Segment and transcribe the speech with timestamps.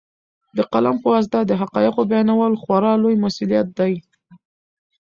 [0.57, 3.93] د قلم په واسطه د حقایقو بیانول خورا لوی مسوولیت دی.